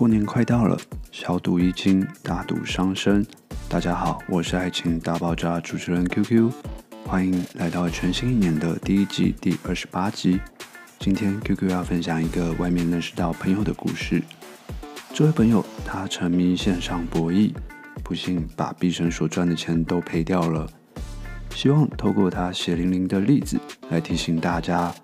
[0.00, 0.78] 过年快到了，
[1.12, 3.22] 小赌怡情，大赌伤身。
[3.68, 6.50] 大家好，我是爱情大爆炸主持人 QQ，
[7.04, 10.40] 欢迎来到全新一年的第一季第二十八集。
[10.98, 14.22] 今天 QQ 要分享一个外面认识到朋友的故事。
[15.12, 17.52] 这位朋友他沉迷线上博弈，
[18.02, 20.66] 不幸把毕生所赚的钱都赔掉了。
[21.54, 23.60] 希望透过他血淋淋的例子
[23.90, 24.94] 来提醒大家。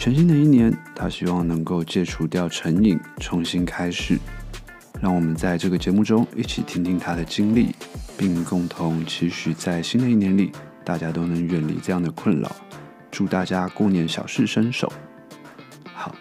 [0.00, 4.18] 全新的一年，他希望能够戒除掉成瘾，重新开始。
[4.98, 7.74] 让我们在这个节目中一起听听他的经历，
[8.16, 10.52] 并共同期许在新的一年里，
[10.86, 12.50] 大家都能远离这样的困扰。
[13.10, 14.90] 祝大家过年小事身手。
[15.92, 16.14] 好，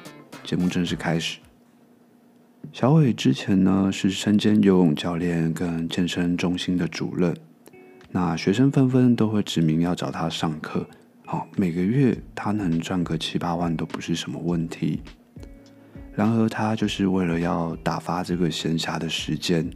[0.44, 1.40] 节目正式开始。
[2.74, 7.34] 小伟之前呢是身兼游泳教练跟健身中心的主任，
[8.12, 10.86] 那学生纷纷都会指名要找他上课。
[11.32, 15.00] 好，每个月他能赚个七八万都不是什么问题。
[16.12, 19.70] 然而，他就是为了要打发这个闲暇的时间，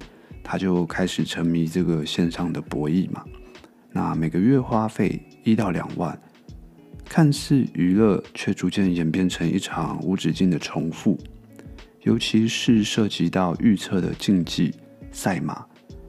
[0.43, 3.23] 他就开始沉迷这个线上的博弈嘛。
[3.91, 6.19] 那每个月花费一到两万，
[7.05, 11.15] 看似娱乐，却逐渐演变成一场无止境的重复。
[12.01, 14.73] 尤其是涉及到预测的竞技、
[15.11, 15.63] 赛马、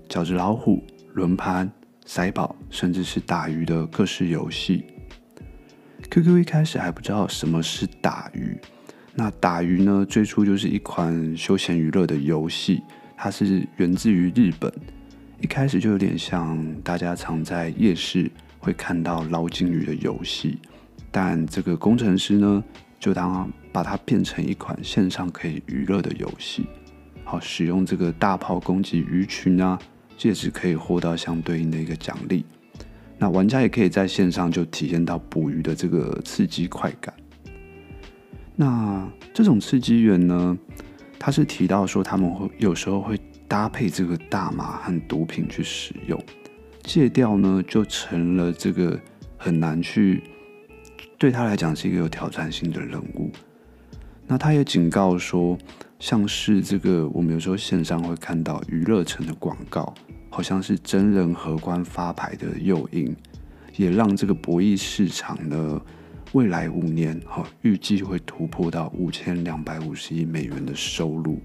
[0.09, 1.70] 角子老虎、轮盘、
[2.06, 4.87] 骰宝，甚至是打鱼的各式游戏。
[6.15, 8.57] QQ 一开始还不知道什么是打鱼，
[9.17, 12.84] 那打鱼呢，最初就是一款休闲娱乐的游戏，
[13.17, 14.73] 它是源自于日本，
[15.41, 20.61] 一开始就有点像大家常在夜市会看到捞金鱼的游戏，
[21.11, 22.62] 但这个工程师呢，
[23.01, 26.65] 就当把它变成一款线上可以娱乐的游戏，
[27.25, 29.77] 好，使用这个大炮攻击鱼群啊，
[30.17, 32.45] 借此可以获到相对应的一个奖励。
[33.25, 37.14] 那玩家也可以在线上就体验到捕鱼的这个刺激快感。
[38.55, 40.58] 那这种刺激源呢，
[41.19, 46.22] 他是提到说他们会有时候会搭配这个大麻和毒品去使用，
[46.83, 49.00] 戒掉呢就成了这个
[49.38, 50.22] 很难去，
[51.16, 53.32] 对他来讲是一个有挑战性的任务。
[54.26, 55.56] 那他也警告说，
[55.99, 59.94] 像是这个我们有时候线上会看到娱乐城的广告。
[60.34, 63.15] 好像是真人荷官发牌的诱因，
[63.77, 65.81] 也让这个博弈市场呢，
[66.33, 71.39] 未来五年哈，预计会突破到五千两百五十亿美元的收入，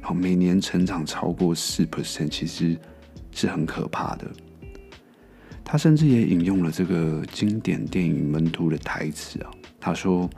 [0.00, 2.78] 好，每年成长超过四 percent，其实
[3.30, 4.26] 是很可怕的。
[5.62, 10.30] 他甚至也引用了这个经典电影《门徒》的台词啊，他说：“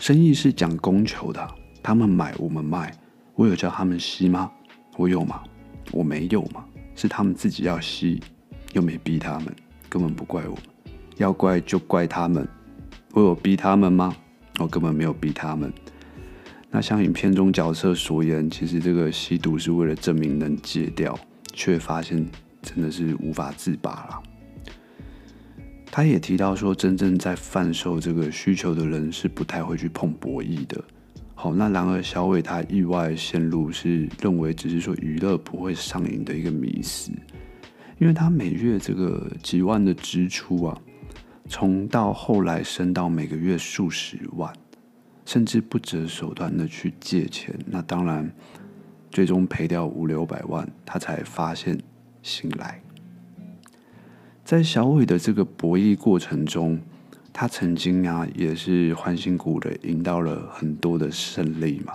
[0.00, 1.46] 生意是讲供求的，
[1.82, 2.90] 他们买我们卖，
[3.34, 4.50] 我有叫他们吸吗？
[4.96, 5.42] 我有吗？”
[5.92, 6.64] 我没有嘛，
[6.94, 8.20] 是他们自己要吸，
[8.72, 9.54] 又没逼他们，
[9.88, 10.56] 根本不怪我，
[11.16, 12.46] 要怪就怪他们。
[13.12, 14.16] 我有逼他们吗？
[14.58, 15.72] 我根本没有逼他们。
[16.70, 21.18] 那像影片中角色所言，其实这个吸毒是为了证明能戒掉，
[21.52, 22.24] 却发现
[22.62, 24.22] 真的是无法自拔了。
[25.90, 30.84] 他也提到说，真正在贩售这个需求的人是不太会去碰博弈的。
[31.42, 37.10] 好，那然而小伟他意外陷入是认为只是说娱乐不会上瘾的一个迷思，
[37.96, 40.78] 因为他每月这个几万的支出啊，
[41.48, 44.52] 从到后来升到每个月数十万，
[45.24, 48.30] 甚至不择手段的去借钱，那当然
[49.10, 51.80] 最终赔掉五六百万，他才发现
[52.22, 52.82] 醒来。
[54.44, 56.78] 在小伟的这个博弈过程中。
[57.40, 61.94] 他曾经啊，也是欢欣鼓舞的赢到了很多的胜利嘛。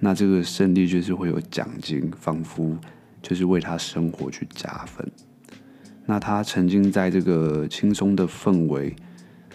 [0.00, 2.76] 那这个胜利就是会有奖金，仿佛
[3.22, 5.08] 就是为他生活去加分。
[6.04, 8.92] 那他曾经在这个轻松的氛围，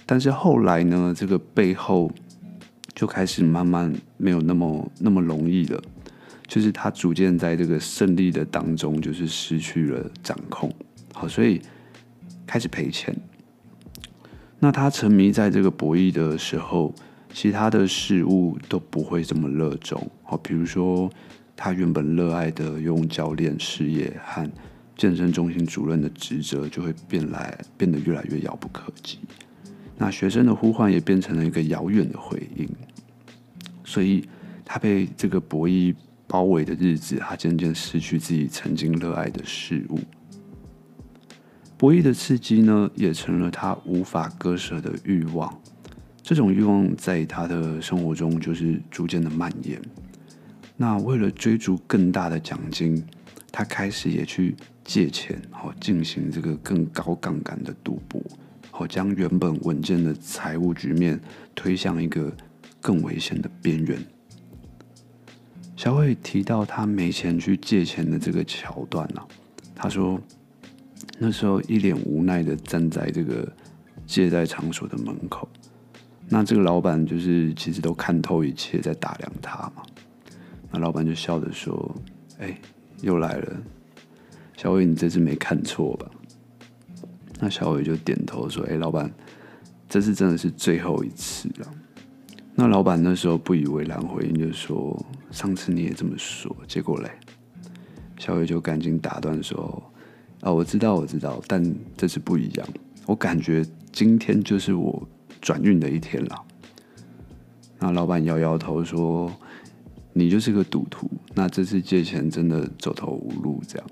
[0.06, 2.10] 但是后来呢，这个背后
[2.96, 5.84] 就开始慢慢没有那么那么容易了。
[6.48, 10.74] 就是他逐渐在这个胜利的当中，就是失去了掌控。
[11.14, 11.62] 好，所以
[12.48, 13.14] 开始赔钱。
[14.64, 16.94] 那他沉迷在这个博弈的时候，
[17.34, 20.00] 其他的事物都不会这么热衷。
[20.22, 21.10] 好，比如说
[21.56, 24.48] 他原本热爱的游泳教练事业和
[24.96, 29.18] 健身中心主任的职责，就会变来变得越来越遥不可及。
[29.98, 32.70] 那学生的呼唤也变成了一个遥远的回应。
[33.84, 34.24] 所以，
[34.64, 35.96] 他被这个博弈
[36.28, 40.00] 包围的日子，他渐渐失去自己曾经热爱的事物。
[41.82, 45.52] 博弈的刺激呢，也成了他无法割舍的欲望。
[46.22, 49.82] 这种欲望在他的生活中就是逐渐的蔓延。
[50.78, 53.04] 那为了追逐更大的奖金，
[53.52, 58.22] 他开始也去借钱，好进行这个更高杠杆的赌博，
[58.70, 61.20] 好将原本稳健的财务局面
[61.56, 62.32] 推向一个
[62.80, 63.98] 更危险的边缘。
[65.76, 69.26] 小伟提到他没钱去借钱的这个桥段啊，
[69.74, 70.22] 他说
[71.18, 73.48] 那时候一脸无奈的站在这个
[74.06, 75.48] 借贷场所的门口，
[76.30, 79.84] 那这个老板就是其实都看透一切，在打量他嘛。
[80.72, 81.96] 那老板就笑着说
[82.40, 82.58] ：“哎，
[83.02, 83.62] 又来了，
[84.56, 86.10] 小伟，你这次没看错吧？”
[87.40, 89.12] 那小伟就点头说：“哎，老板，
[89.90, 91.68] 这次真的是最后一次了。”
[92.56, 94.98] 那老板那时候不以为然，回应就说
[95.32, 97.10] ：“上次你也这么说，结果嘞？”
[98.20, 99.82] 小伟就赶紧打断说
[100.42, 101.64] ：“啊，我知道，我知道，但
[101.96, 102.68] 这次不一样。
[103.06, 105.08] 我感觉今天就是我
[105.40, 106.44] 转运的一天了。”
[107.80, 109.32] 那老板摇摇头说
[110.14, 113.88] ：“你就是个赌徒，那这次借钱真的走投无路。”这样，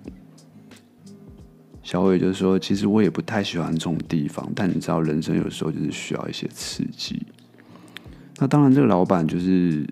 [1.83, 7.25] 小伟就说：“其实我也不太喜欢这种地方，但你知道，人生有时候就是需要一些刺激。”
[8.37, 9.85] 那当然，这个老板就是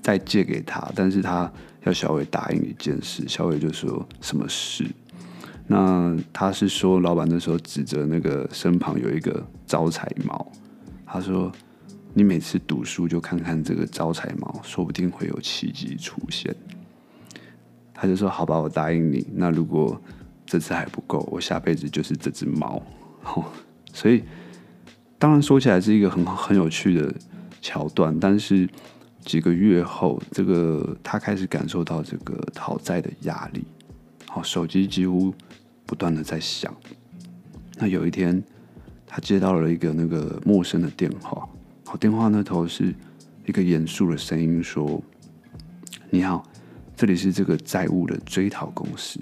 [0.00, 1.50] 在借给他，但是他
[1.84, 3.24] 要小伟答应一件事。
[3.26, 4.84] 小伟就说什么事？
[5.68, 10.50] 那他是说，老板那时候指着那个身旁有一个招财猫，
[11.06, 11.52] 他说
[12.12, 16.52] ：“你每次赌输就看看这个招财猫，说不定会有奇迹出现。”
[17.94, 19.24] 他就说：“好吧，我答应你。
[19.34, 20.00] 那如果
[20.44, 22.82] 这次还不够，我下辈子就是这只猫。
[23.92, 24.24] ”所以，
[25.18, 27.14] 当然说起来是一个很很有趣的。
[27.60, 28.68] 桥段，但是
[29.24, 33.64] 几个月后，这个他开始感受到这个讨债的压力，
[34.38, 35.34] 好，手机几乎
[35.84, 36.72] 不断的在响。
[37.76, 38.40] 那有一天，
[39.04, 41.48] 他接到了一个那个陌生的电话，
[41.84, 42.94] 好，电话那头是
[43.46, 45.02] 一个严肃的声音说
[46.08, 46.48] ：“你好，
[46.94, 49.18] 这里是这个债务的追讨公司，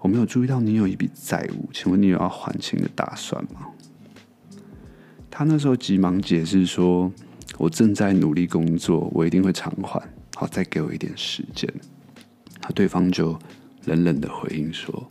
[0.00, 3.68] 我没有注意到你有一笔债务，请问你有要还清的打算吗？”
[5.30, 7.12] 他那时候急忙解释说。
[7.56, 10.02] 我正在努力工作，我一定会偿还。
[10.34, 11.72] 好，再给我一点时间。
[12.60, 13.38] 那对方就
[13.86, 15.06] 冷冷的回应说：“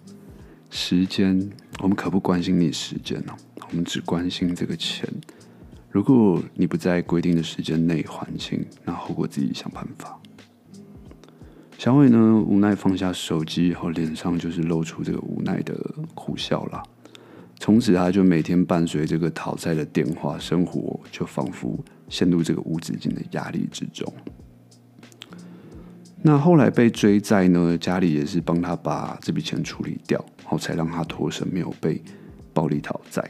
[0.70, 1.50] 时间，
[1.80, 3.34] 我们可不关心你时间哦，
[3.70, 5.08] 我们只关心这个钱。
[5.90, 10.20] 如果你不在规定的时间内还清，那后果自己想办法。”
[11.78, 15.76] 小伟呢，无奈放下手机，然后脸上就是露出这个无奈的
[16.16, 16.82] 苦笑了。
[17.60, 21.78] 从此，他就每天伴随这个讨债的电话，生活就仿佛
[22.10, 24.12] 陷入这个无止境的压力之中。
[26.26, 32.02] 那后来被追债呢，家里也是帮他把这笔钱处理掉，然后才让他脱身，没有被
[32.54, 33.22] 暴力讨债。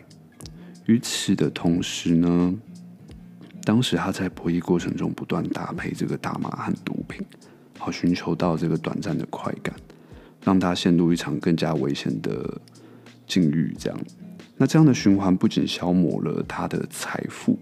[0.86, 2.54] 与此的同时呢，
[3.64, 7.26] 当时他在博弈过程中不断搭配这个大麻和毒品，
[7.80, 9.76] 好寻求到这个短暂的快感，
[10.44, 12.62] 让他陷入一场更加危险的。
[13.26, 13.98] 境遇这样，
[14.58, 17.58] 那这样的循环不仅消磨了他的财富，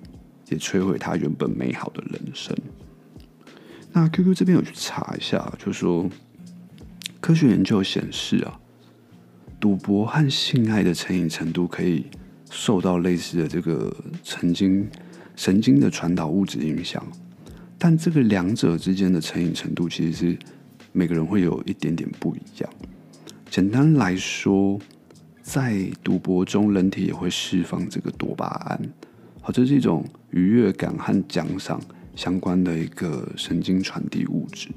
[0.49, 2.53] 也摧毁他原本美好的人生。
[3.93, 6.09] 那 QQ 这边有去查一下，就说
[7.19, 8.59] 科学研究显示啊，
[9.59, 12.05] 赌博和性爱的成瘾程度可以
[12.49, 14.87] 受到类似的这个神经
[15.35, 17.05] 神经的传导物质影响，
[17.77, 20.39] 但这个两者之间的成瘾程度其实是
[20.91, 22.69] 每个人会有一点点不一样。
[23.49, 24.79] 简单来说。
[25.43, 28.79] 在赌博中，人体也会释放这个多巴胺，
[29.41, 31.81] 好，这是一种愉悦感和奖赏
[32.15, 34.69] 相关的一个神经传递物质。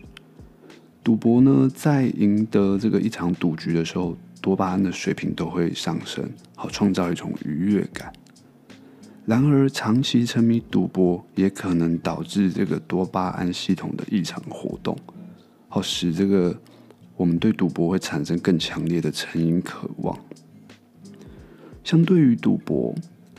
[1.03, 8.13] 赌博呢，在赢得这个一场赌局的时候，多巴胺的水平都会上升，好，创造一种愉悦感。
[9.27, 14.97] 然而，长期沉迷赌博也可能导致这个多巴胺系统的异常活动，
[15.69, 16.59] 好，使这个
[17.17, 20.19] 我们对赌博会产生更强烈的成瘾渴望。
[21.83, 22.95] 相对于赌博，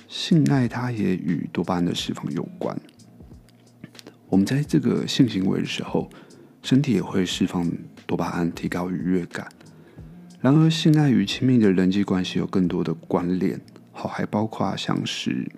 [0.07, 2.75] 性爱它也与多巴胺的释放有关。
[4.29, 6.09] 我们在这个性行为的时候，
[6.61, 7.71] 身体也会释放
[8.05, 9.47] 多巴胺，提高愉悦感。
[10.41, 13.59] 然而，性爱与亲密的人际关系有更多的关联，
[13.91, 15.49] 好，还包括像是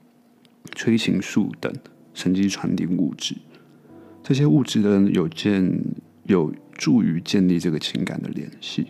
[0.76, 1.74] 催情素等
[2.14, 3.36] 神经传递物质。
[4.24, 5.82] 这些物质呢，有建
[6.24, 8.88] 有助于建立这个情感的联系。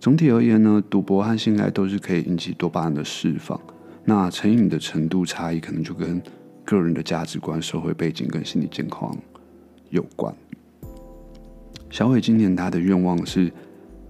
[0.00, 3.60] 总体而言呢，赌博和性爱都是可以引起多巴胺的释放。
[4.04, 6.22] 那成瘾的程度差异，可能就跟
[6.68, 9.16] 个人的价值观、社会背景跟心理健康
[9.88, 10.34] 有关。
[11.88, 13.50] 小伟今年他的愿望是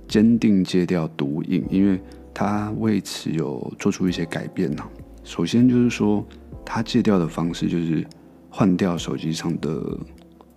[0.08, 2.00] 坚定戒掉毒瘾，因为
[2.34, 4.82] 他为此有做出一些改变呢。
[5.22, 6.26] 首先就是说，
[6.64, 8.04] 他戒掉的方式就是
[8.50, 9.96] 换掉手机上的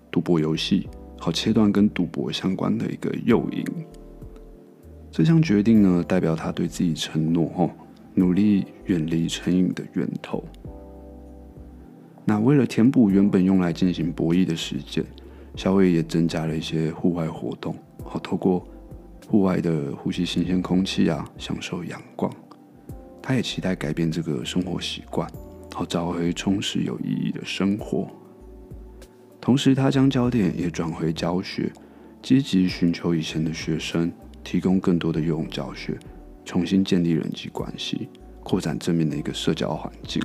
[0.10, 0.90] 赌博游戏，
[1.20, 3.64] 好切断跟赌博相关的一个诱因。
[5.12, 7.70] 这项决定呢，代表他对自己承诺，哦，
[8.16, 10.44] 努力远离成瘾的源头。
[12.26, 15.04] 那为了填补原本用来进行博弈的时间，
[15.56, 18.66] 小伟也增加了一些户外活动，好透过
[19.28, 22.32] 户外的呼吸新鲜空气啊，享受阳光。
[23.22, 25.30] 他也期待改变这个生活习惯，
[25.74, 28.08] 好找回充实有意义的生活。
[29.40, 31.72] 同时，他将焦点也转回教学，
[32.22, 34.12] 积极寻求以前的学生，
[34.44, 35.98] 提供更多的游泳教学，
[36.46, 38.08] 重新建立人际关系，
[38.44, 40.22] 扩展正面的一个社交环境。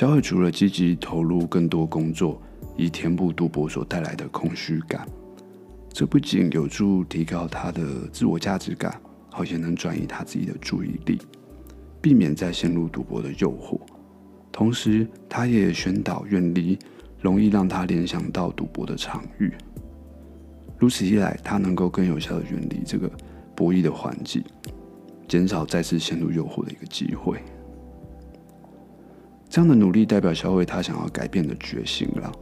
[0.00, 2.40] 小伟除了积极投入更多工作，
[2.74, 5.06] 以填补赌博所带来的空虚感，
[5.92, 8.98] 这不仅有助提高他的自我价值感，
[9.30, 11.20] 好像能转移他自己的注意力，
[12.00, 13.78] 避免再陷入赌博的诱惑。
[14.50, 16.78] 同时，他也宣导远离
[17.20, 19.52] 容易让他联想到赌博的场域。
[20.78, 23.06] 如此一来，他能够更有效地远离这个
[23.54, 24.42] 博弈的环境，
[25.28, 27.38] 减少再次陷入诱惑的一个机会。
[29.50, 32.32] 这样的努力代表小伟他想要改变的决心了，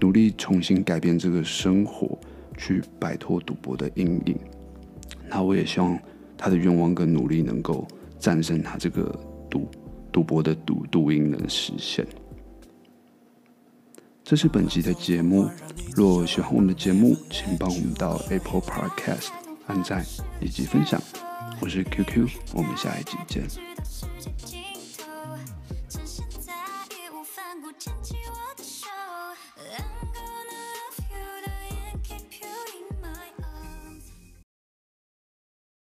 [0.00, 2.18] 努力重新改变这个生活，
[2.56, 4.38] 去摆脱赌博的阴影。
[5.28, 5.98] 那我也希望
[6.38, 7.86] 他的愿望跟努力能够
[8.18, 9.14] 战胜他这个
[9.50, 9.68] 赌
[10.10, 12.06] 赌博的赌赌瘾能实现。
[14.22, 15.46] 这是本集的节目，
[15.94, 19.28] 若喜欢我们的节目，请帮我们到 Apple Podcast
[19.66, 20.02] 按赞
[20.40, 20.98] 以及分享。
[21.60, 24.63] 我是 QQ，我们下一集见。